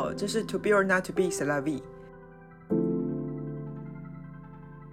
[0.00, 1.82] 好，这是 To Be or Not to Be Vie。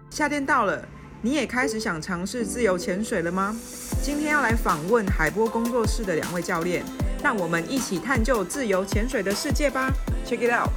[0.09, 0.85] 夏天到了，
[1.21, 3.55] 你也开始想尝试自由潜水了吗？
[4.01, 6.83] 今天要来访问海波工作室的两位教练，
[7.23, 9.89] 让我们一起探究自由潜水的世界吧。
[10.25, 10.71] Check it out。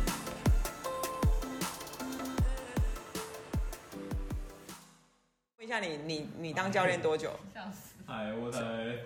[5.58, 7.32] 问一下你，你你当教练多久？
[8.06, 8.60] 哎，我才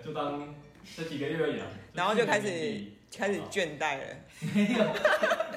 [0.05, 0.53] 就当
[0.95, 1.65] 这几个月而已啊。
[1.93, 2.83] 然后就开始。
[3.17, 4.03] 开始倦怠了，
[4.53, 4.83] 没有，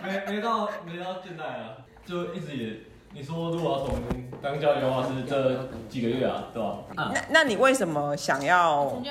[0.02, 1.76] 没没到没到倦怠啊，
[2.06, 2.76] 就一直也，
[3.12, 3.96] 你说如果要从
[4.40, 6.78] 当教练的话是这几个月啊，对吧？
[6.94, 9.02] 那那你为什么想要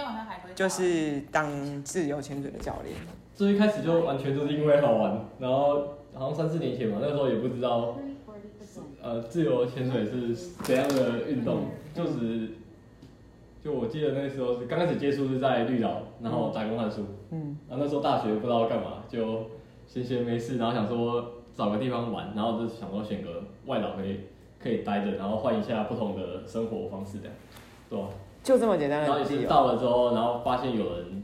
[0.56, 2.96] 就是当自由潜水的教练？
[3.36, 7.98] 最一开始就完全就是因为好玩，然后好像三四年前嘛，那个时候也不知道，
[9.02, 10.34] 呃，自由潜水是
[10.64, 12.52] 怎样的运动，就是。
[13.68, 17.02] 就我记得那时候是刚开始接触是在绿岛，然后打工换书。
[17.32, 17.58] 嗯。
[17.68, 19.48] 然后那时候大学不知道干嘛，就
[19.86, 24.22] 闲闲没事，然后想说找个地方玩，然后就想说选个外岛可以
[24.58, 27.36] 可以待着，然后换一下不同的生活方式这样，
[27.90, 28.08] 对吧？
[28.42, 29.02] 就这么简单。
[29.02, 31.22] 然后也是到了之后，然后发现有人，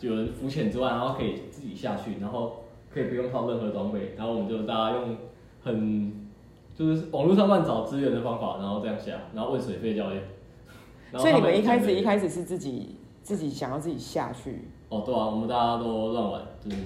[0.00, 5.16] 有人浮潜之外，然后可以自己下去，然后可以不用靠任何装备，然后我们就大家用
[5.62, 6.28] 很
[6.74, 10.20] 就是网络上乱找资源的方法，然后这样下，然后问水费教练。
[11.18, 14.68] 所以你们一开始一开始是自己自己想要自己下去？
[14.88, 16.76] 哦，对啊，我们大家都乱玩，就是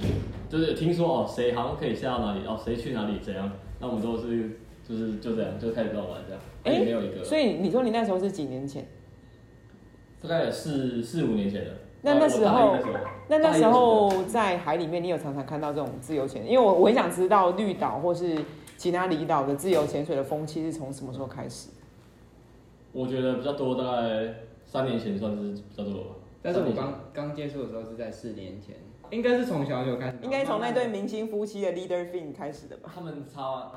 [0.49, 6.43] 就是听说哦，谁好像可以下到哪里，哦，谁去哪里怎样，那我们都是就是就这样就开始乱玩这样。
[6.65, 7.25] 哎、欸，没有一个。
[7.25, 8.87] 所以你说你那时候是几年前？
[10.23, 11.71] 大概四四五年前的。
[12.03, 12.77] 那那时候，
[13.29, 16.49] 那那时候在海里面，你有常常看到这种自由潜？
[16.49, 18.37] 因为我我很想知道绿岛或是
[18.77, 21.71] 其他离岛的自由潜水的风气是从什么时候开始？
[22.97, 26.11] 我觉得比较多，大概三年前算是比较多吧。
[26.41, 28.75] 但是我刚刚接触的时候是在四年前，
[29.11, 30.17] 应该是从小就开始。
[30.23, 32.91] 应该从那对明星夫妻的 Leader Fin 开始的吧？
[32.95, 33.71] 他们差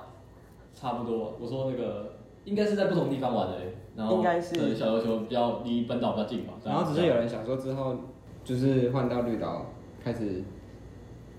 [0.74, 1.36] 差不多。
[1.38, 2.14] 我说那个
[2.46, 3.58] 应该是在不同地方玩的，
[3.98, 6.54] 然后应该是小琉球比较离本岛比较近吧。
[6.64, 7.98] 然后只是有人想说之后
[8.46, 9.66] 就是换到绿岛
[10.02, 10.42] 开始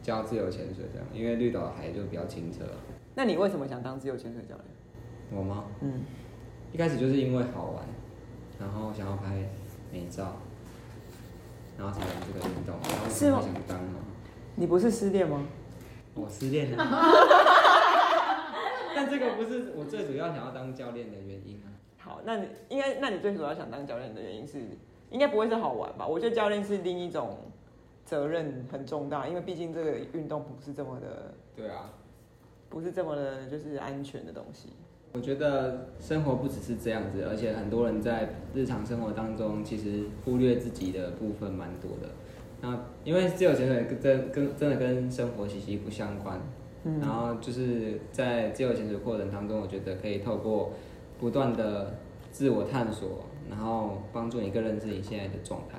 [0.02, 2.58] 教自由潜水这样，因为绿岛的海就比较清澈。
[3.14, 4.66] 那你为什么想当自由潜水教练？
[5.32, 5.64] 我吗？
[5.80, 6.02] 嗯。
[6.72, 7.84] 一开始就是因为好玩，
[8.58, 9.48] 然后想要拍
[9.92, 10.36] 美照，
[11.76, 12.74] 然后才玩这个运动。
[12.82, 13.40] 然后我是吗？
[13.42, 14.00] 想当吗？
[14.54, 15.46] 你不是失恋吗？
[16.14, 16.76] 我失恋了。
[18.94, 21.66] 但这个不是我最主要想要当教练的原因啊。
[21.98, 24.60] 好，那你应该，那你最主要想当教练的原因是，
[25.10, 26.06] 应该不会是好玩吧？
[26.06, 27.38] 我觉得教练是另一种
[28.04, 31.34] 责任很重大，因为毕竟这个运动不是这么的。
[31.56, 31.90] 对啊。
[32.68, 34.68] 不是这么的，就是安全的东西。
[35.12, 42.08] 我觉得生活不只是这样子，而且很多人在日常生活当中其实忽略自己的部分蛮多的。
[42.60, 46.40] 那因为自由潜水跟真跟真的跟生活息息不相关。
[46.84, 47.00] 嗯。
[47.00, 50.72] 然后就是在自由潜水过程当中，我觉得可以透过
[51.18, 51.92] 不断的
[52.30, 55.78] 自我探索，然后帮助你更认识你现在的状态。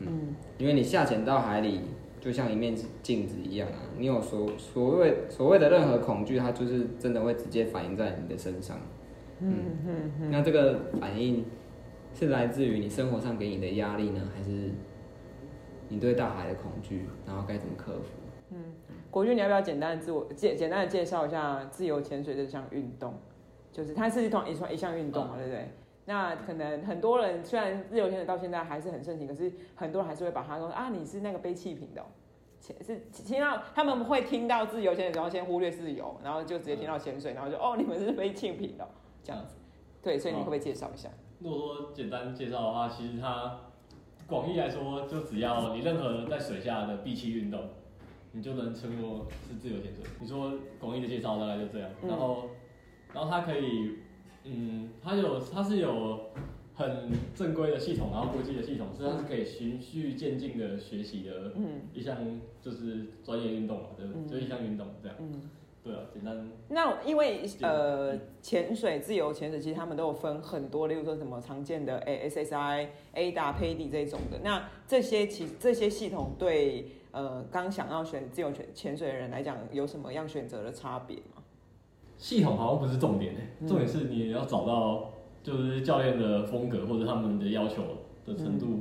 [0.00, 0.34] 嗯。
[0.58, 1.80] 因为你下潜到海里。
[2.22, 2.72] 就像一面
[3.02, 8.78] 镜子一样啊，你有所所谓所谓的任何恐惧，它就是真的会直接反映在你的身上。
[9.40, 9.52] 嗯
[9.84, 10.30] 嗯嗯。
[10.30, 11.44] 那这个反应
[12.14, 14.70] 是来自于你生活上给你的压力呢，还是
[15.88, 17.06] 你对大海的恐惧？
[17.26, 18.10] 然后该怎么克服？
[18.50, 18.56] 嗯，
[19.10, 23.12] 国军，你要不要简单的自我简简单的介绍一下自由潜水这项运动？
[23.72, 25.68] 就是它是一团一团一项运动嘛，对不对？
[26.04, 32.06] 那可能很多人虽然自由潜水到现在还是很盛行，可是很多人还是会把它说啊，你是那个背气瓶的、喔，
[32.60, 38.88] 潜是听到他们会听到自由潜水，然后先忽略自由，然后就直接听到潜水，然后就哦，你们是背气瓶的、喔、
[39.22, 39.54] 这样子。
[40.02, 41.08] 对，所以你会不会介绍一下？
[41.38, 43.60] 如果说简单介绍的话，其实它
[44.26, 47.60] 广义来说，就只要你任何在水下的闭气运动，
[48.32, 50.02] 你就能称作是自由潜水。
[50.20, 52.50] 你说广义的介绍大概就这样，然后
[53.14, 54.01] 然后它可以。
[54.44, 56.30] 嗯，它有，它是有
[56.74, 62.16] 很正规的系统，然后国际的系统，所以它是可以循序渐进的学习的，嗯一项
[62.60, 65.16] 就是专业运动嘛，对，就一项运动这样。
[65.20, 65.50] 嗯，
[65.84, 66.48] 对啊，简单。
[66.68, 74.38] 那因为呃，潜水、自由潜水，其实他们都有分很多，例如说什么常见的 SSI、AIDA、PADI 这种的。
[74.42, 81.31] 那这些其这些系统对呃刚想要选自由潜潜水的人来讲，有什么样选择的差别吗？
[82.22, 83.34] 系统好像不是重点，
[83.66, 85.10] 重点是你要找到
[85.42, 87.82] 就是教练的风格或者他们的要求
[88.24, 88.78] 的程度，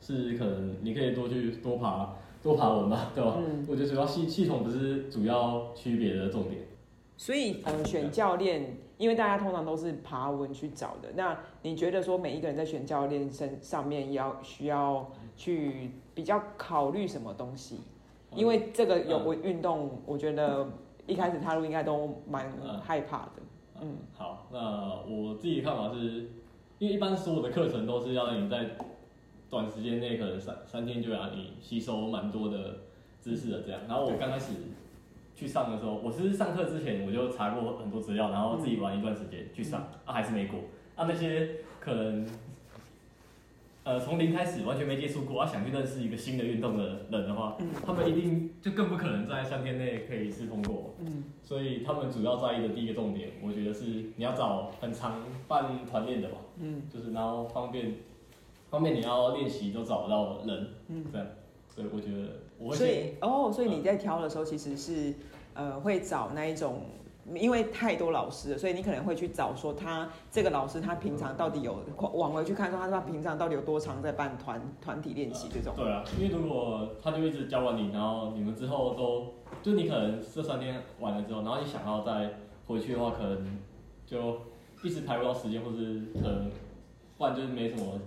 [0.00, 3.36] 是可能你可以多去多爬多爬文吧， 对吧？
[3.36, 6.62] 嗯、我觉得主要系系统不是主要区别的重点。
[7.18, 11.10] 所以呃，选教练，因为大家通常都是爬文去找的。
[11.14, 17.80] 那你觉得说每一个人在选教练身上面要需要去比较考虑什么东西？
[18.34, 20.66] 因为这个有我运动，我觉得
[21.10, 22.50] 一开始踏入应该都蛮
[22.82, 23.32] 害怕的。
[23.80, 26.30] 嗯，好，那我自己的看法是，
[26.78, 28.70] 因为一般所有的课程都是要你在
[29.50, 32.76] 短时间内，可能三三天就让你吸收蛮多的
[33.20, 33.80] 知识的这样。
[33.88, 34.52] 然后我刚开始
[35.34, 40.60] 去上的时候，我是上课之前我就查过很多资料，然后自己玩一段时间去上，啊还是没过，
[40.94, 42.26] 啊那些可能。
[43.82, 50.94] 呃，从零开始完全没接触过，要、啊、想去认识一个新的运动的人的话，嗯、他们一定就更不可能在三天内可以一次通过。
[51.00, 53.84] 嗯，所以他们主要在意的第一个重点，我觉得是
[54.16, 56.34] 你要找很常办团练的嘛。
[56.58, 57.94] 嗯，就是然后方便
[58.68, 60.68] 方便你要练习都找得到人。
[60.88, 61.26] 嗯，这样，
[61.74, 62.28] 所以我觉得
[62.58, 62.76] 我会。
[62.76, 65.10] 所以哦，所以你在挑的时候其实是、
[65.54, 66.82] 嗯、呃会找那一种。
[67.34, 75.74] 因为太多老师了，所以你可能会去找说他这个老师他平常到底有往回去看说他他平常到底有多长在办团团体练习这种。
[75.76, 82.30] 对啊，因为如果他就一直教完你，然后你们之后都就你可能这三天完了之后，然后你想要再
[82.66, 83.58] 回去的话，可能
[84.06, 84.40] 就
[84.82, 86.50] 一直排不到时间，或是可能
[87.16, 88.00] 不然就是没什么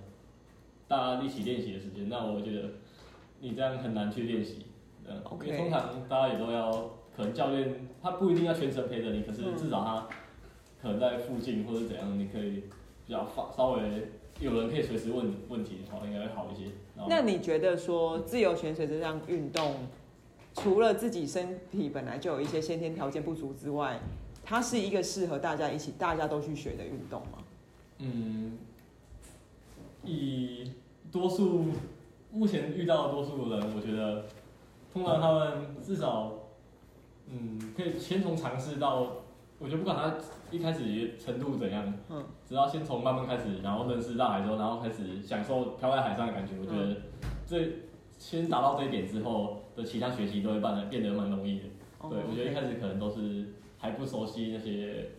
[0.88, 2.10] 大家一起练习的时间。
[2.10, 2.70] 那我觉得
[3.40, 4.66] 你这样很难去练习，
[5.08, 6.90] 嗯.因为通常大家也都要。
[7.16, 10.08] 可能教练他不一定要全程陪着你，可是至少他
[10.82, 12.64] 可能在附近或者怎样，你可以
[13.08, 14.10] 比较放稍微
[14.42, 16.70] 有人可以随时问问题的话，应该会好一些。
[17.08, 19.76] 那你觉得说自由潜水这项运动，
[20.54, 23.98] 除了自己身体本来就有一些先天条件不足之外，
[24.44, 27.38] 它是一个适合大家一起大家都去学的运动吗？
[28.00, 28.58] 嗯，
[30.04, 30.74] 以
[31.10, 31.68] 多数
[32.32, 34.26] 目前遇到的多数人，我觉得
[34.92, 36.34] 通常他们至少。
[37.28, 39.18] 嗯，可以先从尝试到，
[39.60, 40.16] 我觉得不管他
[40.52, 46.98] 一开始程度怎样，嗯，只要先从慢慢开始，然后认识大海之后，然后开始享受漂在海上的感觉，我觉得
[47.46, 47.72] 这
[48.18, 51.66] 先达到这一点之后的其他学习都会变得变得蛮容易的。
[52.10, 55.10] 对，我觉得一开始可能都是还不熟悉那些，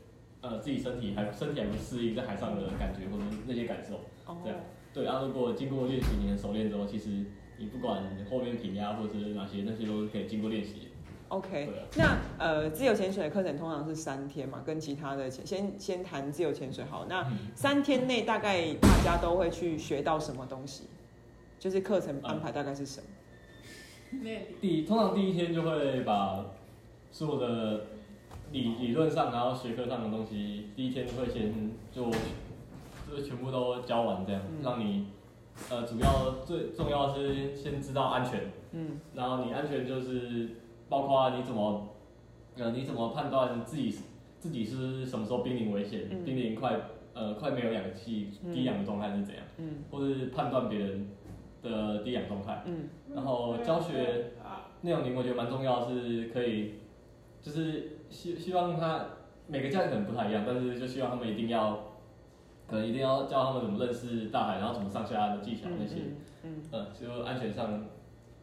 [0.40, 4.00] 呃，自己身体还身体还不适应在海上的感觉或者那些感受，
[4.44, 4.58] 这样。
[4.92, 7.08] 对，然后如果经过练习，你很熟练之后，其实
[7.58, 10.88] 你不管后面平压或者是哪些，那些都是可以经过练习。
[11.34, 17.06] OK，那呃，自由潜水的课程通常是三天嘛，跟其他的先先谈自由潜水好。
[17.08, 20.84] 那三天内大概大家都会去学到什么东西？
[21.58, 23.06] 就是课程安排大概是什么？
[24.12, 24.20] 嗯、
[24.60, 26.46] 第通常第一天就会把
[27.10, 27.86] 所有的
[28.52, 31.52] 理理论上，然后学科上的东西，第一天会先
[31.90, 32.12] 就
[33.10, 35.08] 就全部都教完，这样、嗯、让你
[35.68, 40.60] 呃主要最重要的是先知道安全，嗯，然后你安全就是。
[40.94, 41.88] 包括你怎么，
[42.56, 43.92] 呃，你怎么判断自己
[44.38, 46.82] 自己是什么时候濒临危险，濒临快
[47.14, 51.08] 呃快没有氧气低氧的状态是怎样，嗯，或者是判断别人
[51.64, 54.34] 的低氧状态，嗯，然后教学
[54.82, 56.74] 内容里我觉得蛮重要，是可以，
[57.42, 59.04] 就是希希望他
[59.48, 61.76] 每个教练可能不太一样，但是就希望他们一定要，
[62.68, 65.96] 可能一定要教他们怎么认识大海，然后怎么上下岸的技巧那些，
[66.44, 67.84] 嗯，呃，就安全上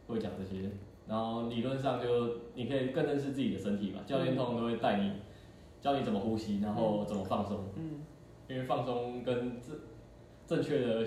[0.07, 0.69] 会讲这些。
[1.07, 5.12] 然后理论上就你可以更认识自己的身体嘛，教练通常都会带你
[5.81, 7.65] 教你怎么呼吸，然后怎么放松。
[7.75, 8.01] 嗯，
[8.48, 9.80] 因为放松跟正
[10.48, 11.06] 正确的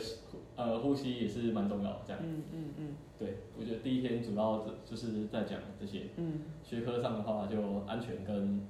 [0.56, 2.22] 呃呼吸也是蛮重要的，这样。
[2.22, 2.96] 嗯嗯嗯。
[3.18, 6.02] 对，我觉得第一天主要就是在讲这些。
[6.16, 6.40] 嗯。
[6.62, 8.66] 学科上的话就安全跟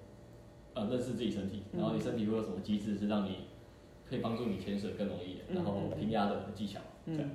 [0.75, 3.47] 呃认识自己身体，然后你身体会有什么机制是让你
[4.09, 6.81] 可以帮助你潜水更容易，然后平压的技巧。
[7.07, 7.31] 嗯。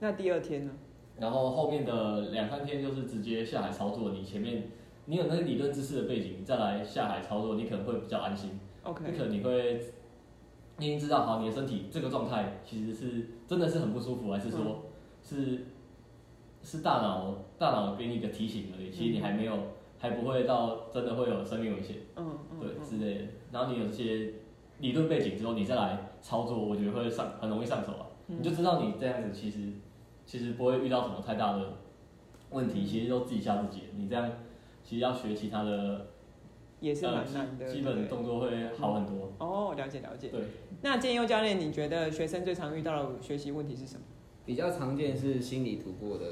[0.00, 0.72] 那第二天呢？
[1.20, 4.68] 然后后面的两三天就是直接下海操作，你前面
[5.04, 8.58] 你有那个理论知识的背景，你再来下海操作，你可能会比较安心。
[8.82, 9.78] OK，你可能你会，
[10.78, 14.86] 你已经知道好你的身体这个状态其实是真的是很不舒服，还是说
[15.22, 15.66] 是，是
[16.62, 19.52] 是大脑大脑给你一个提醒而已，其实你还没有
[19.98, 21.96] 还不会到真的会有生命危险。
[22.16, 23.24] 嗯嗯，对之类的。
[23.52, 24.32] 然后你有这些
[24.78, 28.06] 理论背景之后，你再来操作，我觉得会上很容易上手啊。
[28.26, 29.70] 你就知道你这样子其实。
[30.30, 31.72] 其实不会遇到什么太大的
[32.50, 33.86] 问题，其实都自己吓自己。
[33.96, 34.30] 你这样，
[34.84, 36.06] 其实要学其他的，
[36.78, 37.66] 也是蛮难的。
[37.66, 39.32] 基本动作会好很多。
[39.38, 40.28] 哦，了解了解。
[40.28, 40.40] 对。
[40.82, 44.02] 那建佑教练，你觉得学生最常遇到的学习问题是什么？
[44.46, 46.24] 比较常见是心理突破的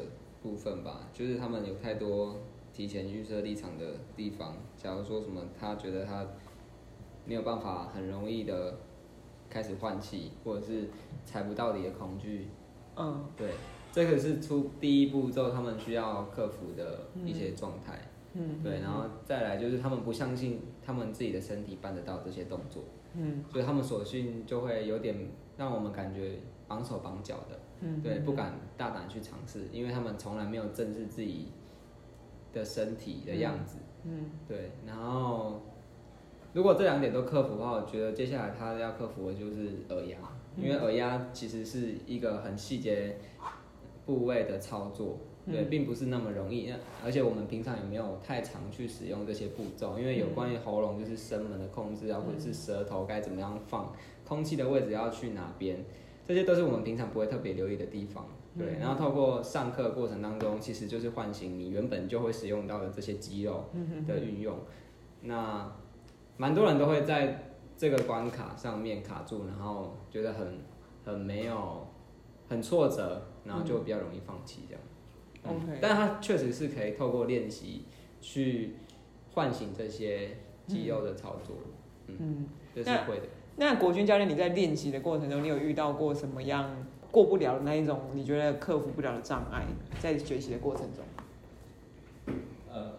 [0.44, 2.36] 部分吧，就是他们有太多
[2.72, 4.54] 提前预设立场的地方。
[4.76, 6.24] 假如说什么，他觉得他
[7.24, 8.78] 没有办法很容易的
[9.50, 10.88] 开始换气，或者是
[11.24, 12.46] 踩不到底的恐惧。
[12.94, 13.48] 嗯，对。
[13.98, 17.98] 这个是出第一步之后，他们需要克服的一些状态。
[18.32, 22.84] 嗯，对，然后再来就是他们不相信他们自己的身体办得到这些动作。
[23.14, 25.16] 嗯，所以他们索性就会有点
[25.56, 26.36] 让我们感觉
[26.68, 27.58] 绑手绑脚的。
[27.80, 31.48] 嗯，对，不敢大胆去尝试，因为他们从来没有正视自己
[32.52, 33.78] 的身体的样子。
[34.04, 34.70] 嗯，对。
[34.86, 35.60] 然后
[36.52, 40.18] 如果这两点都克服的话，我觉得接下来他要克服的就是耳压，
[40.56, 43.18] 因为耳压其实是一个很细节
[44.08, 45.18] 部位的操作。
[45.50, 46.70] 对，并不是那么容易，
[47.02, 53.90] 而且我们平常也没有太常去使用这些步骤，因为有关于喉咙就是声门的控制啊，或者是舌头该怎么样放，
[54.26, 55.82] 空气的位置要去哪边，
[56.26, 58.26] 这些都是我们平常不会特别留意的地方。
[58.58, 63.64] 对，然后透过上课过程当中，其实就是唤醒你原本就会使用到的这些肌肉
[64.06, 64.54] 的运用。
[65.22, 65.72] 那
[66.36, 70.58] 蛮多人都会在这个关卡上面卡住，然后觉得很
[71.06, 71.86] 很没有，
[72.50, 74.82] 很挫折，然后就比较容易放弃这样。
[75.44, 77.86] OK，但他确实是可以透过练习
[78.20, 78.74] 去
[79.32, 80.36] 唤醒这些
[80.66, 81.56] 肌肉的操作，
[82.08, 83.22] 嗯，嗯，这是会的。
[83.56, 89.64] 那，那国军教练，你在练习的过程中，你有遇到过什么样过不了的那一种，你觉得克服不了的障碍，
[89.98, 92.36] 在学习的过程中？
[92.70, 92.92] 呃，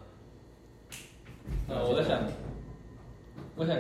[1.68, 2.24] 呃，我在想，
[3.56, 3.78] 我想，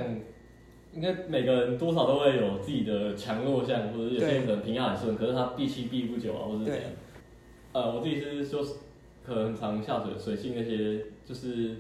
[0.93, 6.84] 应该每个人多少都会有自己的强弱项，或者有些人可能平压很顺，可是他闭气闭不久啊，或者怎样。
[7.74, 8.63] 呃，我自己是说，
[9.24, 11.75] 可能常下水水性那些，就是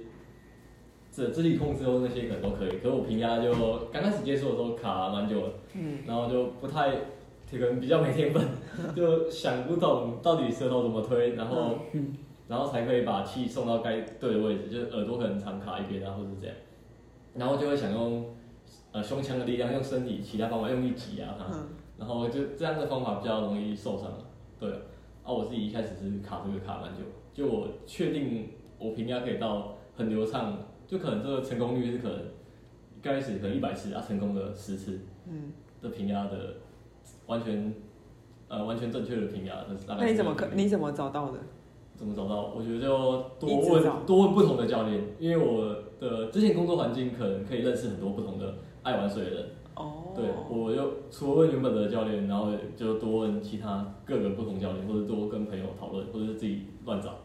[1.11, 2.77] 这肢体控制后那些可能都可以。
[2.77, 3.51] 可是我平压就
[3.91, 6.91] 刚开始接触的时候卡蛮久了，嗯，然后就不太，
[7.51, 8.43] 可能比较没天分，
[8.95, 12.13] 就想不懂到底舌头怎么推，然后，嗯，
[12.47, 16.55] 然后才可以把气送到该对的位置，就是耳朵可能常卡一边啊，或者是这样，
[17.33, 18.23] 然后就会想用
[18.99, 21.37] 呃胸腔的力量，用身体其他方法用力挤啊，
[21.97, 24.11] 然后就这样的方法比较容易受伤，
[24.59, 24.69] 对。
[25.23, 27.03] 啊，我自己一开始是卡这个卡蛮久，
[27.33, 35.51] 就我确定我平压可以到很流畅，就可能这个成功率是可能一开始可能一百次啊，成功的十次，嗯，
[35.81, 36.55] 的平压的
[37.27, 37.73] 完全
[38.47, 41.39] 呃完全正确的平压，那那你怎么可你怎么找到的？
[41.95, 42.53] 怎么找到？
[42.55, 42.89] 我觉得就
[43.39, 49.45] 多问多问不同的教练，因为我的之前工作环境可能可以认识很多不同的爱玩水的人。
[49.75, 57.19] 哦，对，我又除了问原本的教练，然后就多问其他各个不同教练，或者多跟朋友讨论，或者是自己乱找，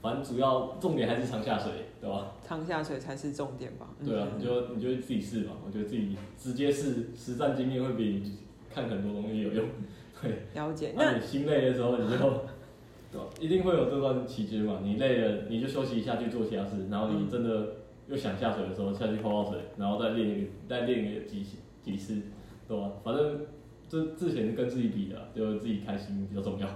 [0.00, 2.32] 反正主要重点还是常下水，对吧？
[2.46, 3.90] 常下水才是重点吧？
[4.02, 8.22] 对啊，你就你就自己试吧，我觉得自己直接试实战经验会比
[8.72, 9.66] 看很多东西有用。
[10.22, 10.94] 对，了解。
[10.96, 12.16] 那你心累的时候，你就
[13.12, 13.26] 对吧？
[13.38, 17.66] 一定会有这段期间嘛，你累了你就休息一下去做其他事，然后你真的
[18.08, 21.46] 又想下水的时候下去泡泡水，然后再练一个再练一个几。
[21.80, 22.20] 几次，
[22.66, 22.92] 对吧？
[23.02, 23.46] 反正
[23.88, 26.68] 这之前是跟自己比的，就自己开心比较重要。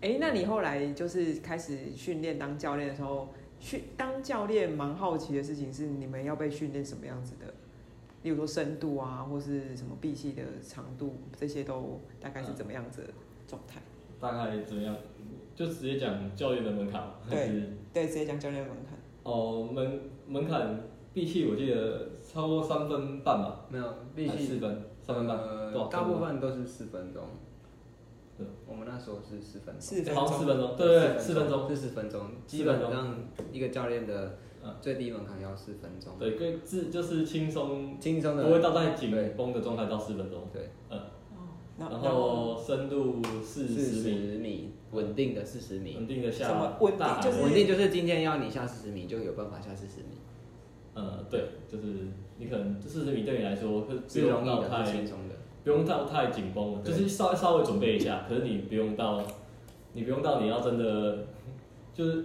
[0.00, 7.52] 哎、欸，那你后来就是开始训练当教练的时候，训当教练蛮好奇的事情是，你们要被训练什么样子的？
[8.22, 13.08] 例如说深度啊，或是什么闭气的长度，这些都大概是怎么样子的
[13.48, 13.80] 状态？
[14.20, 14.94] 大概怎么样？
[15.56, 17.02] 就直接讲教练的门槛。
[17.28, 17.50] 对
[17.92, 18.96] 对，直接讲教练的门槛。
[19.24, 20.84] 哦，门门槛。
[21.14, 23.84] 闭气我记得超过三分半吧，没有
[24.16, 27.22] 闭气四分，三分半，呃，大部分都是四分钟。
[28.36, 33.16] 对，我们那时候是四分钟，四分钟，好像四分钟，对对，四分钟是四分钟，基本上
[33.52, 34.36] 一个教练的
[34.80, 36.14] 最低门槛要四分钟。
[36.18, 40.48] 对，跟自就是轻松轻松的，不会到太紧绷的状态到四分钟。
[40.52, 40.98] 对，嗯，
[41.78, 50.16] 然后深度四十米，稳定的四十米，稳定的下，什么稳定就是稳定就是今天要你下四十米就有办法下四十米。
[50.94, 52.06] 呃，对，就是
[52.38, 55.34] 你可能这四十米对你来说是容易的，太轻松的，
[55.64, 58.24] 不用到太紧绷，就是稍微稍微准备一下。
[58.28, 59.20] 可是你不用到，
[59.92, 61.26] 你不用到你要真的，
[61.92, 62.24] 就是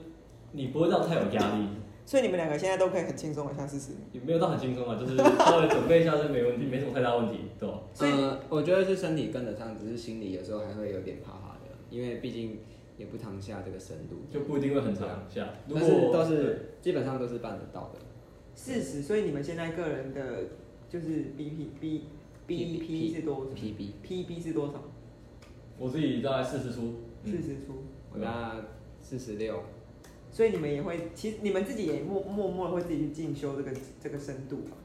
[0.51, 1.67] 你不会到太有压力。
[2.05, 7.81] 所以你们两个现在都可以很轻松的下四十米，也没有到很轻松啊，就是稍微准备一下是没问题，没什么太大问题，对吧？
[7.93, 8.11] 所以
[8.49, 11.33] 我觉得是身体跟得上，只是心里有时候还会有点怕
[11.89, 12.59] 因为毕竟
[12.97, 15.49] 也不常下这个深度，就不一定会很常下。
[15.73, 17.99] 但是都是基本上都是办得到的。
[18.53, 20.43] 四十，所以你们现在个人的，
[20.89, 22.05] 就是 B P B
[22.45, 24.83] B P 是多少？P B P B 是多少？
[25.77, 28.57] 我自己大概四十出，四十出，我大概
[29.01, 29.63] 四十六。
[30.31, 34.77] 所以你们也会，其实你们自己也默默默的会自己去进修这个这个深度吗？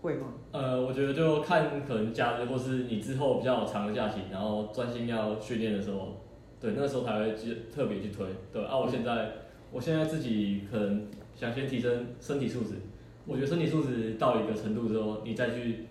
[0.00, 0.34] 会吗？
[0.50, 6.20] 呃，我觉得就看可能假日或是你之后比较长的假期，然后专心要训练的时候，
[6.62, 8.24] 对，那个时候才会去特别去推。
[8.52, 9.32] 对啊，我现在、嗯、
[9.72, 12.76] 我现在自己可能想先提升身体素质。
[13.26, 15.86] 我觉得身体素质到一个程度之后，你再去，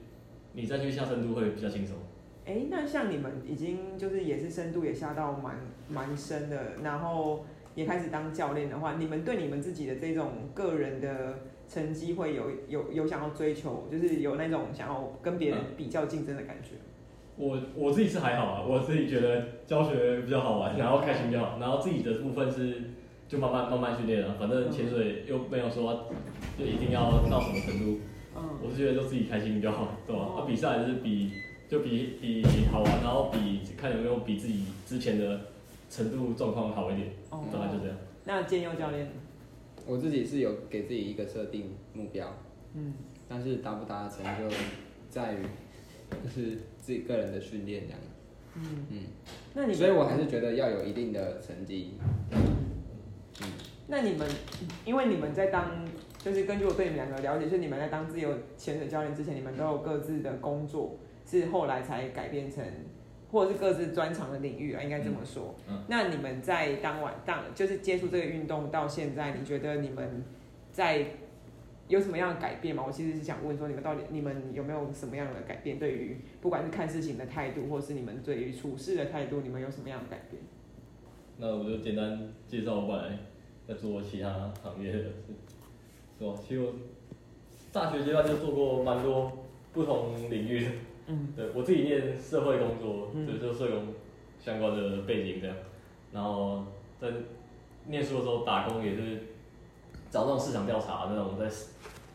[0.54, 1.98] 你再去下深度会比较轻松。
[2.46, 5.58] 哎、欸，那像你们已经就是也是深度也下到蛮
[5.90, 16.76] 蛮深的，然后也开始当教练的话，你们对你们自己的这种个人的成绩会有有有想要追求，就是有那种想要跟别人比较竞争的感觉？
[17.38, 22.82] 我我自己是还好啊，我自己觉得教学比较好玩，然后开心比较好，然后自己的部分是
[23.28, 26.08] 就慢慢慢慢训练了，反正潜水又没有说
[26.60, 28.00] 就一定要到什么程度，
[28.36, 30.22] 嗯，我是觉得就自己开心就好，对吧？
[30.38, 31.32] 啊，比赛还是比
[31.70, 35.40] 就比比好玩，然后比看有没有比自己之前的
[35.90, 37.08] 程度状况好一点，
[37.52, 37.98] 大概就这样。
[38.26, 39.10] 那建佑教练，
[39.88, 42.28] 我自己是有给自己一个设定目标，
[42.76, 42.94] 嗯，
[43.28, 44.54] 但是达不达成就
[45.10, 45.38] 在于
[46.24, 48.00] 就是自己个人的训练这样，
[48.56, 48.98] 嗯嗯，
[49.54, 51.92] 那你所以我还是觉得要有一定的成绩。
[53.88, 54.28] 那你们，
[54.86, 55.86] 因为你们在当，
[56.18, 62.64] 就是根据我对你们两个了解，就是你们在当自由潜水教练之前，你们都有各自的工作，是后来才改变成，
[63.32, 65.56] 或者是各自专长的领域啊，应该这么说。
[65.68, 65.76] 嗯。
[65.78, 70.24] 嗯，那你们在当晚当，就是接触这个运动到现在，你觉得你们
[70.72, 71.06] 在
[71.92, 72.84] 有什么样的改变吗？
[72.88, 75.78] 我其实是想问说，你们到底你们有没有什么样的改变？
[75.78, 80.42] 对于不管是看事情的态度，或是你们对于处事的态度，你们有什么样的改变？
[81.38, 83.18] 那我就简单介绍本来，
[83.68, 84.30] 在做其他
[84.64, 85.12] 行业的事，
[86.18, 86.34] 是吧？
[86.42, 86.74] 其实我
[87.74, 90.72] 大学阶段就做过蛮多不同领域的，
[91.08, 93.88] 嗯，对我自己念社会工作，嗯、就做社工
[94.40, 95.56] 相关的背景这样，
[96.14, 96.64] 然后
[97.00, 97.10] 在
[97.88, 99.18] 念书的时候打工也是
[100.12, 101.50] 找那种市场调查那种在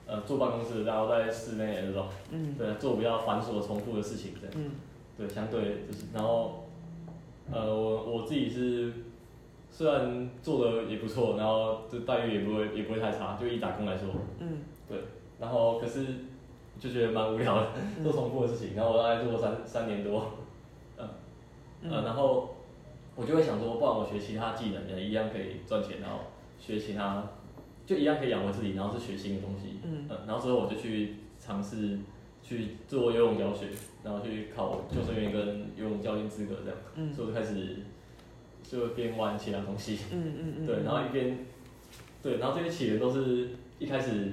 [0.06, 4.70] 呃坐办公室，然后在室内那种，嗯，对，做比较繁琐重复的事情这样，嗯，
[5.18, 6.66] 对，相对就是，然后
[7.50, 8.92] 呃我我自己是。
[9.68, 14.06] 虽然做的也不错，然后这待遇也不会也不会太差，就以打工来说，
[14.38, 14.96] 嗯，对，
[15.38, 16.06] 然后可是
[16.80, 17.66] 就觉得蛮无聊的，
[18.02, 20.30] 做重复的事情，然后我大概做了三三年多，
[20.96, 21.08] 嗯，
[21.90, 22.54] 呃，然后
[23.16, 26.20] 我就会想说，不然我学其他技能也一样可以赚钱，然后
[26.58, 27.22] 学其他
[27.86, 31.98] 就一样可以养活自己，然后是学新的东西，嗯，然后之后我就去尝试
[32.42, 33.68] 去做游泳教学，
[34.04, 37.76] 然后去考救生员跟游泳教练资格这样，嗯，所以我就开始。
[38.68, 41.38] 就边玩其他东西，嗯嗯嗯， 对，然后一边，
[42.20, 44.32] 对，然后这些起源都是一开始，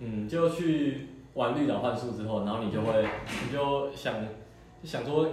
[0.00, 3.06] 嗯，就去玩绿岛幻术之后，然后你就会，
[3.46, 4.16] 你就想，
[4.82, 5.28] 就想说，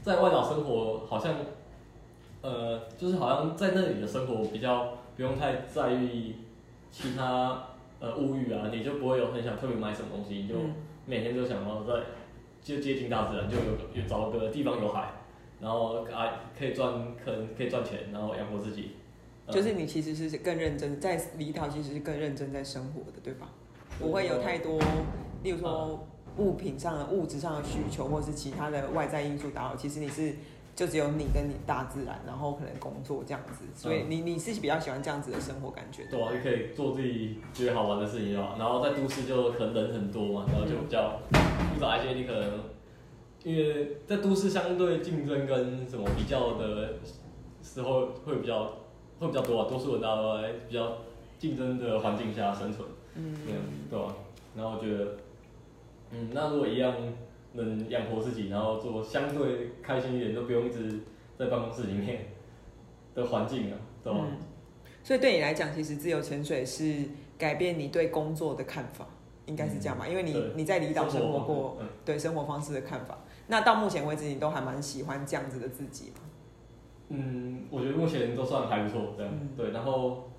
[0.00, 1.34] 在外岛生活好像，
[2.40, 6.36] 呃，就是好像在那里的生活比较不用太在意
[6.90, 7.68] 其他
[8.00, 10.54] 呃物欲啊，你就不会有很想特别买什么东西，你就
[11.06, 12.04] 每天都想要在
[12.62, 15.12] 就接近大自然，就有有找个地方有海。
[15.60, 16.92] 然后啊，可以赚，
[17.24, 18.96] 可能可以赚钱，然后养活自己。
[19.48, 23.48] 就是你其实是更认真，在离岛其实是更认真在生活的，对吧？
[24.00, 24.80] 不会有太多，
[25.44, 26.04] 例如说
[26.38, 29.76] 物品上的、物质上的需求，或是其他的外在因素打扰。
[29.76, 30.34] 其实你是
[30.74, 33.64] 就只有你跟你大自然，然后可能工作这样子。
[33.74, 36.04] 所以你你是比较喜欢这样子的生活感觉？
[36.10, 38.56] 对啊，就可以做自己觉得好玩的事情啊。
[38.58, 41.18] 然后在都市就可能人很多嘛，然后就比较
[41.74, 42.60] 复杂一些，你可能。
[43.44, 46.90] 因为在都市相对竞争跟什么比较的
[47.60, 48.72] 时候会比较
[49.18, 50.98] 会比较多啊，多数人大家都在比较
[51.40, 53.34] 竞争的环境下生存，嗯，
[53.90, 54.14] 对啊？
[54.54, 55.16] 然后我觉得，
[56.12, 56.94] 嗯，那如果一样
[57.52, 61.00] 能养活自己，然后做相对开心一点，都不用一直
[61.36, 62.26] 在办公室里面
[63.14, 64.20] 的环境啊，对吧？
[64.22, 64.38] 嗯，
[65.02, 67.04] 所以对你来讲，其实自由潜水是
[67.38, 69.06] 改变你对工作的看法，
[69.46, 70.06] 应该是这样吧？
[70.08, 73.18] 因为你你在离岛生活过，对生活方式的看法。
[73.48, 76.20] 那到目前为止，你都还蛮喜欢这样子的自己吗？
[77.08, 79.70] 嗯，我觉得目前都算还不错，这样、嗯、对。
[79.72, 80.30] 然后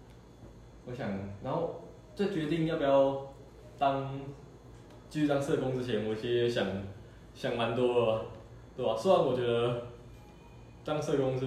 [0.87, 1.11] 我想，
[1.43, 1.81] 然后
[2.15, 3.33] 在决定要不要
[3.77, 4.19] 当
[5.09, 6.65] 继续当社工之前，我其实也想
[7.33, 8.21] 想蛮多的，
[8.77, 8.95] 对吧？
[8.95, 9.83] 虽然我觉得
[10.85, 11.45] 当社工是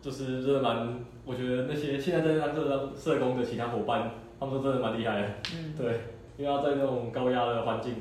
[0.00, 6.00] 就是真的蛮，我觉得那些现在在当社社工的其他伙伴，他们都真的蛮厉害的，嗯，对，
[6.36, 7.94] 因为要在那种高压的环境。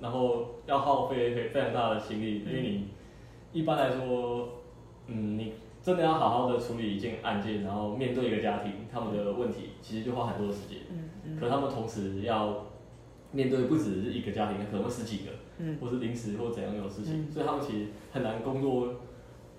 [0.00, 2.88] 然后要耗费非非常大的心力，因为你
[3.52, 4.48] 一般来说，
[5.06, 10.78] 嗯，你真的要好好的处理一件案件，然后面对一个家庭，他们的问题其实就花很多的时间。
[10.90, 11.36] 嗯嗯。
[11.38, 12.66] 可他们同时要
[13.30, 18.94] 面对不止一个家庭，可能会十几个，嗯，或是临时或怎样有事情，所以他们其实很难工作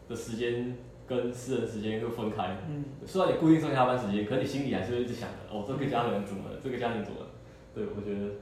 [0.08, 0.76] 的时间
[1.08, 2.58] 跟私人时间就分开。
[2.70, 2.86] 嗯。
[3.06, 6.58] 虽然你固定上下班时间，可你心里还是会一直想着，哦，这个家人怎么了？
[6.64, 7.28] 这个家庭怎么了？
[7.74, 8.34] 对，我觉得。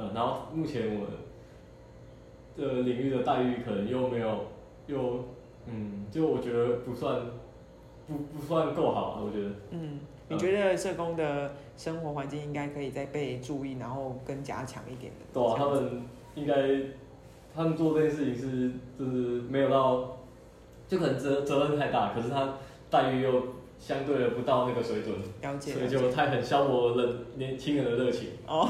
[0.00, 1.08] 嗯，然后目前我
[2.56, 4.46] 的领域的待遇可能又没有，
[4.86, 5.24] 又
[5.66, 7.20] 嗯，就我觉得不算，
[8.06, 9.50] 不不算够好，我觉得。
[9.72, 15.26] 嗯，你觉得社工的生活环境应该可以再被注意，然后更加强一点的？
[15.34, 16.02] 对啊，他们
[16.40, 16.54] 应该，
[17.54, 20.18] 他们做这件事情是就是没有到，
[20.88, 22.54] 就可能责责任太大，可是他
[22.90, 23.58] 待遇又。
[23.80, 28.30] 相对的不到那个水准，了解，所以就太很消磨了年轻人的热情。
[28.44, 28.68] 哦，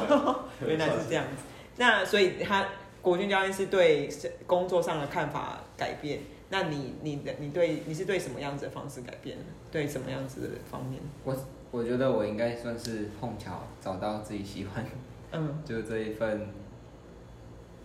[0.61, 1.45] 原来是这样子。
[1.79, 2.69] 那所以他
[3.01, 4.07] 国军教练是对
[4.47, 6.21] 工作上的看法改变。
[6.51, 9.39] 那你你的你对你是对什么样子的方式改变？
[9.73, 11.01] 对什么样子的方面？
[11.25, 11.35] 我
[11.71, 14.85] 我觉得我应该算是碰巧找到自己喜欢，
[15.33, 16.49] 嗯，就这一份，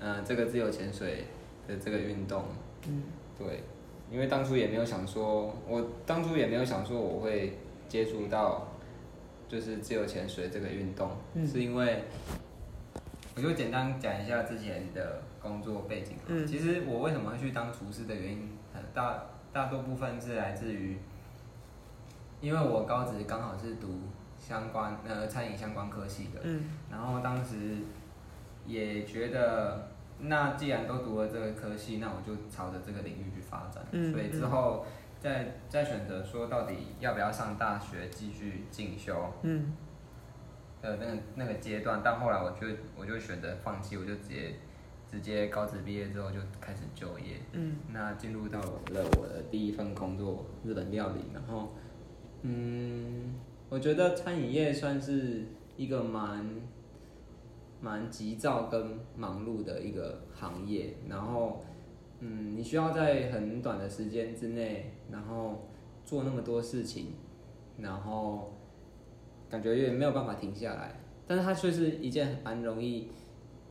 [0.03, 1.23] 嗯、呃，这个自由潜水
[1.65, 2.43] 的这个运动，
[2.85, 3.03] 嗯，
[3.37, 3.63] 对，
[4.11, 8.67] 因为当初也没有想说，我当初也没有想说我会接触到，
[9.47, 12.03] 就是自由潜水这个运动，嗯、是因为，
[13.37, 16.17] 我就简单讲一下之前的工作背景。
[16.27, 18.49] 嗯，其实我为什么会去当厨师的原因，
[18.93, 20.97] 大大多部分是来自于，
[22.41, 23.87] 因为我高职刚好是读
[24.37, 27.77] 相关呃餐饮相关科系的，嗯，然后当时
[28.65, 29.89] 也觉得，
[30.25, 33.83] 那既然都读了这个科系，那我就朝着这个领域去发展。
[33.91, 34.86] 嗯，所以之后
[35.19, 39.33] 再再选择说到底要不要上大学继续进修。
[39.43, 39.73] 嗯。
[40.81, 44.55] 呃，那个那个阶段，但后来我就我就选择放弃，我就直接
[45.09, 47.38] 直接高职毕业之后就开始就业。
[47.53, 48.69] 嗯，那进入到了
[49.17, 51.21] 我的第一份工作，日本料理。
[51.33, 51.71] 然后，
[52.41, 53.36] 嗯，
[53.69, 55.45] 我觉得餐饮业算是
[55.77, 56.45] 一个蛮
[57.84, 60.96] 蛮急躁跟忙碌的一个行业。
[61.08, 61.62] 然后，
[62.22, 65.67] 嗯，你需要在很短的时间之内，然后
[66.04, 67.13] 做那么多事情，
[67.78, 68.50] 然后。
[69.50, 73.10] 感觉也没有办法停下来，但是它却是一件蛮容易，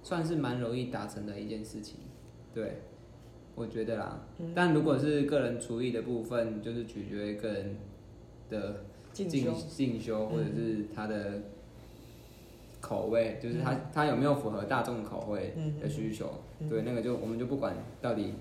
[0.01, 1.99] 算是蛮容易达成的一件事情，
[2.55, 2.83] 对，
[3.57, 4.25] 我觉得啦。
[4.39, 7.77] 嗯、但如果是个人厨艺的部分，就是取决于个人
[8.49, 11.43] 的进进修，或者是他的
[12.83, 16.29] 口味，嗯、就是他他有没有符合大众口味的需求，
[16.61, 18.35] 嗯、对，那个就我们就不管到底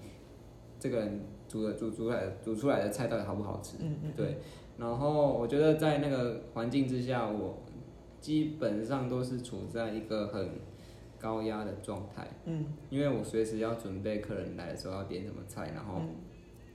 [0.78, 4.38] 这个人煮的煮煮出来的煮出来的菜到底好不好吃，嗯嗯对。
[4.78, 7.62] 然后我觉得在那个环境之下，我
[8.20, 10.50] 基本上都是处在一个很
[11.20, 12.28] 高压的状态。
[12.46, 16.10] 嗯，因为我随时要准备客人来的时候要点什么菜，然后，嗯、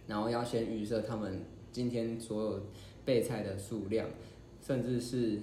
[0.06, 2.60] 然后要先预设他们今天所有
[3.04, 4.06] 备菜的数量，
[4.60, 5.40] 甚至是，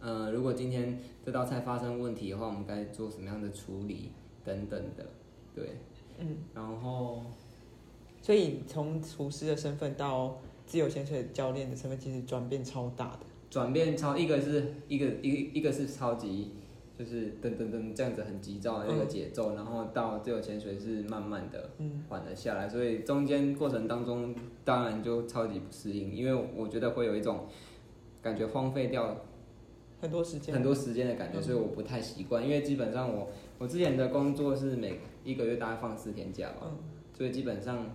[0.00, 4.12] 呃，如果今天这道菜发生问题的话，我们该做什么样的处理
[4.44, 5.06] 等等的。
[5.54, 5.76] 对，
[6.18, 7.22] 嗯，然后，
[8.20, 10.38] 所以从厨师的身份到。
[10.68, 16.50] 自由潜水教练的身份其实转变超大的，转变超一个是一个一一个是超级
[16.98, 21.70] 就是噔噔噔这样子很急躁的那个节奏，嗯、然后到自由潜水是慢慢的
[22.10, 27.46] 缓了下来，所以中间过程当中当然就超级不适应，因为我觉得会有一种
[28.20, 29.16] 感觉荒废掉
[30.00, 36.76] 很多时间很多时间的感觉，所以我不太习惯，因为基本上我我之前的工作是每一个月大概放四天假嘛，
[37.14, 37.90] 所以基本上。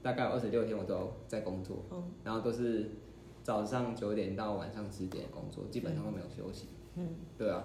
[0.00, 2.88] 大概有二十六天我都在工作，嗯、然后都是
[3.42, 6.68] 早上九点到晚上十点工作，基本上都没有休息。
[6.94, 7.64] 嗯，对啊。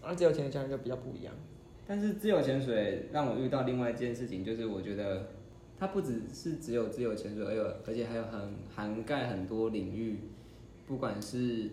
[0.00, 1.34] 而自由潜水就比较不一样。
[1.84, 5.30] 但是自由潜水让我遇到另外一件事情，就是我觉得
[5.76, 10.20] 它不只是只有自由潜水，而有而且还有很涵盖很多领域，
[10.86, 11.70] 不管是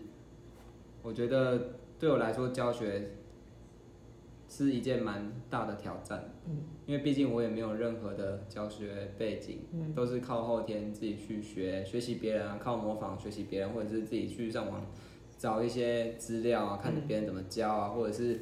[1.05, 3.11] 我觉得对我来说教学。
[4.47, 14.85] 是一件蛮大的挑战，嗯，因为毕竟我也没有任何的教学背景，嗯，都是靠后天自己去学，学习别人啊，靠模仿学习别人，或者是自己去上网
[15.35, 18.39] 找一些资料啊，看别人怎么教啊，或者是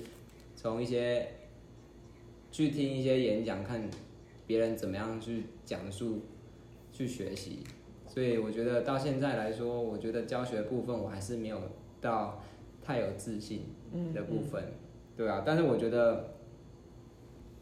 [0.57, 1.25] 从一些
[2.51, 3.81] 去听一些演讲，看
[4.45, 6.19] 别人怎么样去讲述，
[6.91, 7.59] 去学习。
[8.05, 11.57] 所以我觉得到现在来说，我觉得教学部分我还是没有
[12.01, 12.43] 到
[12.83, 13.63] 太有自信
[14.13, 14.61] 的部分。
[14.61, 14.79] 嗯嗯
[15.15, 16.33] 对啊，但是我觉得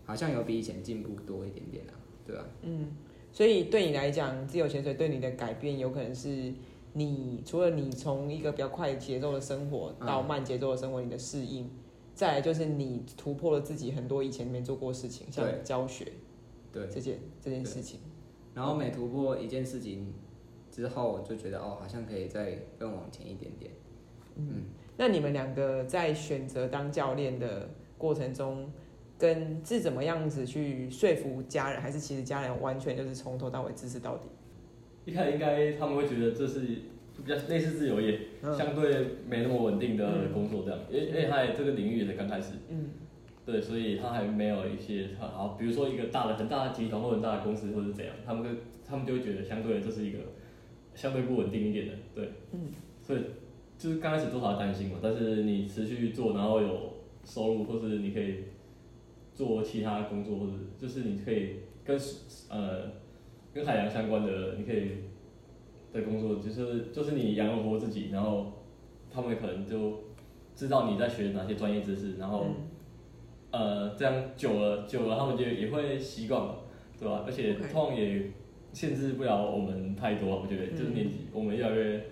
[0.06, 1.92] 好像有比以前进步多一点点啊，
[2.26, 2.46] 对啊。
[2.62, 2.88] 嗯，
[3.34, 6.54] 所以对你来讲，自由潜水对你的改变，有可能是
[6.94, 11.70] 你除了你从一个比较快节奏的生活到慢节奏的生活，你的适应，嗯、
[12.16, 16.10] 再来就是你突破了自己很多以前没做过的事情，像教学，
[16.72, 18.00] 对这件这件事情。
[18.54, 20.14] 然后每突破一件事情
[20.72, 23.74] 之后，我就觉得哦，好像可以再更往前一点点，
[24.38, 24.48] 嗯。
[24.56, 24.64] 嗯
[25.02, 28.72] 那你们两个在选择当教练的过程中，
[29.18, 34.30] 跟是怎么样子去说服家人，还是其实家人完全就是从头到尾支持到底？
[35.06, 38.92] 一开始应该他们会觉得这是比较类似自由业，嗯、相对
[39.28, 42.92] 没那么稳定的工作这样，因为因为他这个领域也才刚开始，嗯，
[43.44, 48.50] 对，所以他还没有一些好，比如说一个大的很大的集团或很大的公司或者怎样，他们就
[48.88, 50.20] 他们就会觉得相对的这是一个
[50.94, 52.70] 相对不稳定一点的，对，嗯，
[53.02, 53.22] 所以。
[53.82, 58.44] 就是刚开始多少担心嘛，但是你持续做，然后有收入，或是你可以
[59.34, 62.00] 做其他工作，或者就是你可以跟
[62.48, 62.92] 呃
[63.52, 64.90] 跟海洋相关的，你可以
[65.92, 68.54] 的工作，就是就是你养活自己，然后
[69.10, 70.04] 他们可能就
[70.54, 72.46] 知道你在学哪些专业知识，然后、
[73.50, 76.56] 嗯、呃这样久了久了，他们就也会习惯嘛，
[77.00, 77.24] 对吧？
[77.26, 78.26] 而且通常也
[78.74, 82.06] 限制不了我们太多，我觉得就是年纪、嗯、我们越来越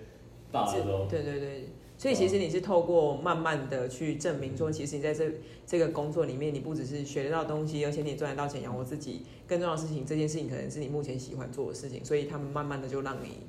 [0.50, 1.59] 大的时候，对对对。
[2.00, 5.30] 所以其实你是透过慢慢的去证明说，其实你在这
[5.66, 9.20] 这个工作里面，你不只是学得到东西，而且你也赚得到钱养活自己。
[9.46, 13.40] 更重要的事情，这件事情可能是你目前喜欢做的事情，所以他们慢慢的就让你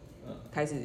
[0.51, 0.75] 开始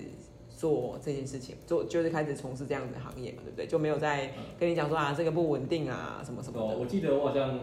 [0.48, 3.66] 做这件事情，做就是开始从事这样的行业嘛，对不对？
[3.66, 6.78] 就没有再跟你讲说啊，这个不稳定啊，什么什么的。
[6.78, 7.58] 我记得我好像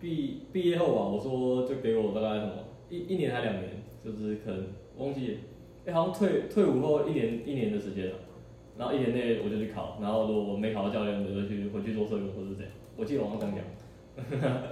[0.00, 2.54] 毕毕业后啊，我说就给我大概什么
[2.90, 5.38] 一一年还两年，就是可能忘记，
[5.86, 8.16] 哎，好像退退伍后一年一年的时间了。
[8.78, 12.72] 然后一年内我就去考，然后如果我没考到教练，我就去回去做社工或是这样。
[12.96, 13.64] 我记得网上这样讲。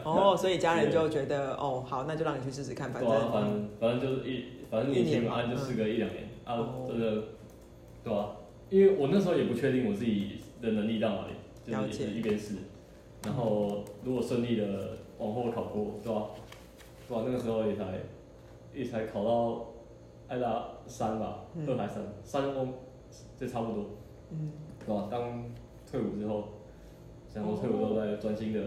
[0.05, 7.23] 哦，所以家人就觉得哦好，那就让你去试试看，反正、啊、反正反正就是一反正年轻嘛，就试个一两年、嗯、啊，真的
[8.05, 8.31] 对吧、啊？
[8.71, 11.33] 因为我那时候也不确定我自己的能力到哪里，
[11.65, 12.55] 就是也是一边试。
[13.25, 16.27] 然后如果顺利的往后考过，对吧、啊？
[17.09, 17.25] 对吧、啊？
[17.27, 17.85] 那个时候也才
[18.73, 19.67] 也才考到
[20.29, 22.73] 爱达三吧，二还三三公。
[23.39, 23.91] 这差不多，
[24.31, 24.51] 嗯，
[24.85, 25.09] 是吧？
[25.11, 25.45] 当
[25.91, 26.49] 退伍之后，
[27.35, 28.61] 然后退伍之后再专心的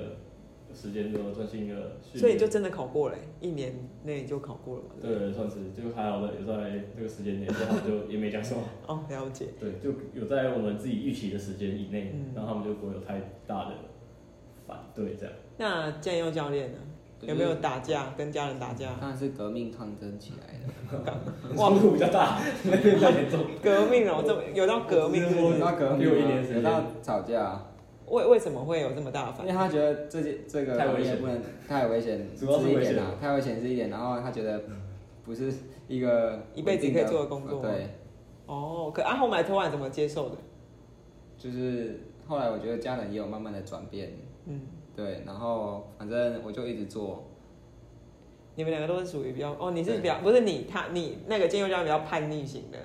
[0.73, 1.97] 时间，就专心的。
[2.01, 4.89] 所以就真的考过了，一年内就考过了嘛？
[5.01, 8.62] 对，对，算是就还好的，有在这个时间内，然后就也没讲什么。
[8.88, 9.47] 哦，了解。
[9.59, 13.75] 对，就有在我们自己预期的时间以内，嗯、然后他们就不会有太大的
[14.67, 15.33] 反对这样。
[15.57, 16.77] 那建佑教练呢？
[17.21, 18.13] 有没有打架？
[18.17, 18.95] 跟家人打架？
[18.99, 21.13] 当然是革命抗争起来的，
[21.55, 23.41] 冲突比较大，那边太严重。
[23.62, 27.62] 革命哦，这有到革命，有到革命，有一年时间，有到吵架。
[28.08, 29.53] 为为什么会有这么大的反应？
[29.53, 33.89] 因为他觉得这件这个太危险，不能太危险，主要是危险啊，太危险是一点。
[33.89, 34.62] 然后他觉得
[35.23, 35.53] 不是
[35.88, 37.62] 一个一辈子可以做的工作。
[37.62, 37.89] 对。
[38.47, 40.38] 哦，可啊，后来突然怎么接受的？
[41.38, 44.12] 就是后来我觉得家人也有慢慢的转变。
[44.47, 44.60] 嗯。
[44.99, 47.23] 对，然后反正我就一直做。
[48.55, 52.77] 你们两个都是属于比较哦，你是比较不是你他你那个建佑教练比较叛逆型的，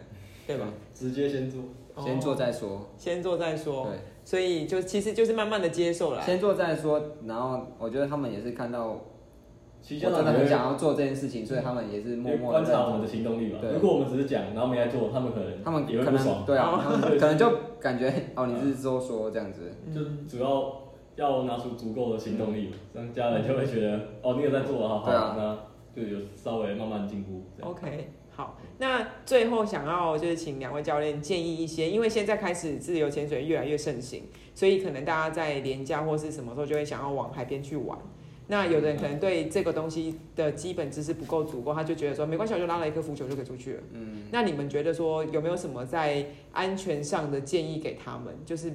[0.47, 0.67] 对吧？
[0.95, 1.61] 直接先做，
[1.99, 3.87] 先做再说，哦、先做再说。
[3.87, 6.23] 对，所以就其实就是慢慢的接受了。
[6.23, 9.01] 先做再说，然后我觉得他们也是看到我
[9.83, 13.59] 真的很想要做这件事情，所以他们也是默默观察我们的行动力吧。
[13.73, 16.45] 如果我们只是讲，然后没来做，他们可能他们也会不爽。
[16.47, 16.79] 对啊，
[17.19, 17.51] 可能就
[17.81, 20.84] 感觉哦，你是说说这样子，就主要。
[21.17, 25.59] 要拿出足够的行动力，这样家人就会觉得哦，你有在做啊，好，那
[25.95, 27.43] 就有稍微慢慢进步。
[27.61, 34.25] OK，好，那最后想要就是请两位教练建议一些，因为现在开始自由潜水越来越盛行，
[34.55, 37.97] 所以可能大家在连假或是什么时候就会想要往海边去玩。
[38.49, 43.83] 那有的人可能对这个东西的基本知识不够足够，他就觉得说没关系，我就拉了一颗浮球就可以出去了。
[43.93, 48.37] 嗯，那你们觉得说有没有什么在安全上的建议给他们？
[48.45, 48.73] 就是。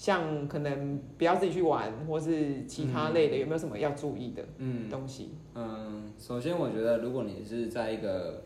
[0.00, 5.32] 像可能不要自己去玩，或是其他类的，有没有什么要注意的嗯东西？
[5.54, 8.44] 嗯，嗯，首先我觉得，如果你是在一个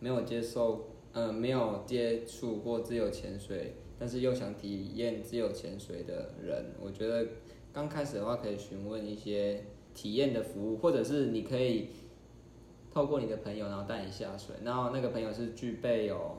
[0.00, 7.26] 没有接受，呃，没有接触过自由潜水，但是又想体验自由潜水的人，我觉得
[7.72, 11.88] 刚开始的话可以询问一些体验的服务，或者是你可以
[12.92, 16.36] 透过你的朋友，然后带你下水，然后那个朋友是具备有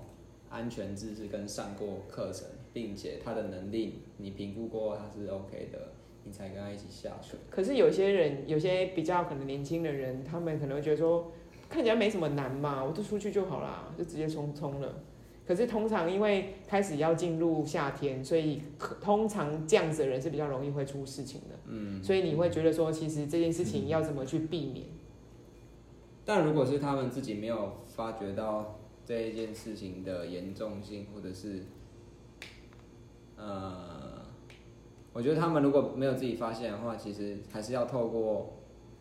[0.52, 2.46] 安全知识跟上过课程。
[2.74, 7.40] 并且他的能力，你评估过他是 OK 的，你才跟他一起下水。
[7.50, 11.32] 可是有些人，有些比较可能年轻的人，他们可能会觉得说，
[11.70, 15.04] 看起来没什么难嘛，我就出去就好啦，就直接冲冲了。
[15.46, 18.62] 可是通常因为开始要进入夏天，所以
[19.00, 21.56] 通常这样子的人是比较容易会出事情的。
[21.68, 24.88] 嗯，所以你会觉得说，其实这件事情要怎么去避免？
[24.88, 24.98] 嗯，
[26.26, 31.64] 但如果是他们自己没有发觉到这一件事情的严重性，或者是。
[33.40, 34.07] 呃，
[35.18, 38.54] 我觉得他们如果没有自己发现的话，其实还是要透过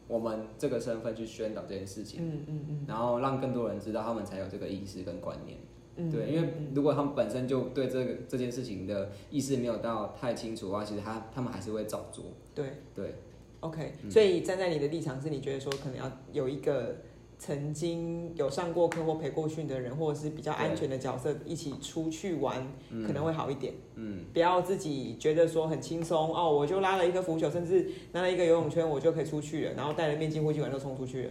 [0.09, 5.59] 我们这个身份去宣导这件事情，嗯嗯嗯，然后让更多人知道，他们才有这个意识跟观念，
[5.97, 12.25] 嗯，对，因为如果他们本身就对这个这件事情的意识没有到太清楚的话，其实他他们还是会照做，
[12.55, 12.65] 对。
[12.95, 13.15] 对
[13.61, 16.97] ，OK，所以站在你的立场是你觉得说可能要有一个。
[17.38, 22.66] 曾经有上过课或陪过训的人，或者是比较安全的角色，一起出去玩
[23.07, 23.75] 可能会好一点。
[23.94, 31.31] 嗯，不要自己觉得说很轻松哦，我就拉了一个浮球，甚至拿了一个游泳圈，我就可以出去了，然后戴了面镜、呼吸管就冲出去了。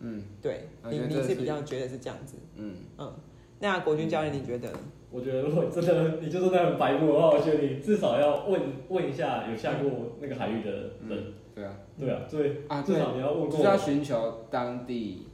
[0.00, 2.36] 嗯，对，你你是比较觉得是这样子。
[2.56, 3.12] 嗯嗯，
[3.60, 4.70] 那国军教练你觉得？
[5.10, 10.70] 我觉得如果真的你就是那很白目的话，我觉得你至少要问问一下有下过那个海域的
[11.08, 11.34] 人。
[11.54, 15.25] 对啊，对啊，所以啊，至少你要问过，是要寻求当地。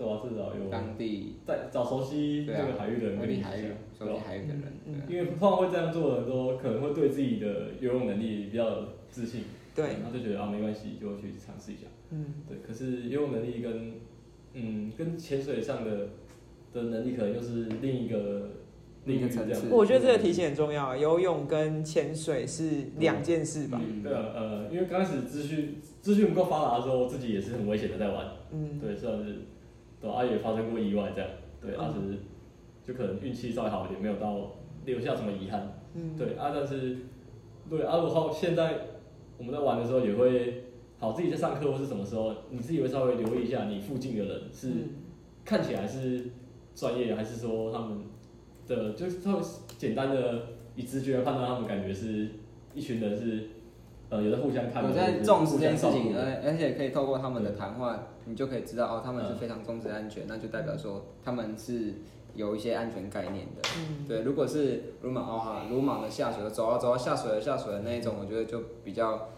[0.00, 3.66] 对啊，至少有当地在找熟悉这个海域的人，跟你海域，
[3.98, 4.72] 熟悉海域的人。
[5.06, 9.42] 因为通常会这样做的人都可能会对自己的游泳能力比较有自信，
[9.74, 11.82] 对，他就觉得啊没关系，就会去尝试一下。
[12.12, 12.56] 嗯，对。
[12.66, 13.92] 可是游泳能力跟
[14.54, 16.08] 嗯，跟潜水上的
[16.72, 18.52] 的能力可能又是另一个
[19.04, 19.68] 另一个层次。
[19.70, 23.78] 我觉得这个提醒很重要，游泳跟潜水是两件事吧？
[23.84, 28.26] 嗯、对啊，呃，因为刚开始资讯资讯不够发达的时候，自己也是很危险的在玩。
[28.52, 29.42] 嗯，对，算是
[30.00, 32.18] 对，啊也发生过意外这样，对，当时、嗯、
[32.86, 34.52] 就可能运气稍微好一点，没有到
[34.84, 35.80] 留下什么遗憾。
[35.94, 36.96] 嗯，对啊，但是
[37.68, 38.80] 对啊，然后现在
[39.38, 40.64] 我们在玩的时候也会。
[41.00, 44.68] 好，自己在上课或是什么时候，你自己会稍微留意一下，你附近的人是
[45.46, 46.26] 看起来是
[46.74, 48.00] 专业，还是说他们
[48.66, 49.40] 的就是他们
[49.78, 52.28] 简单的以直觉判断，他们感觉是
[52.74, 53.48] 一群人是
[54.10, 61.94] 呃有在互相看，有在重视这件事情，而而且可以透过他们的谈话，你就可以知道哦，他们是非常重视安全，那就代表说他们是
[62.34, 63.68] 有一些安全概念的。
[63.78, 69.28] 嗯，对，如果是鲁莽哦，鲁莽的下水，走啊走啊下水了下水的那一种，我觉得就比较。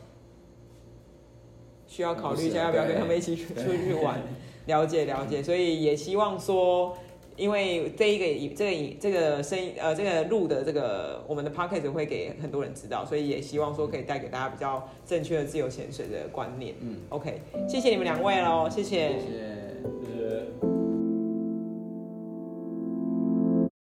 [1.85, 4.19] 需要考虑一下要不要跟他们一起出去玩，
[4.65, 6.97] 了解了解，所以也希望说，
[7.37, 16.75] 因为这一个这个这个声音呃这个录的这个我们的 podcast 会给很多人知道，所以也希望说可以带给大家比较正确的自由潜水的观念。
[16.81, 19.09] 嗯，OK，谢谢你们两位喽，谢谢。
[19.09, 19.63] 谢谢。
[20.01, 20.72] 谢谢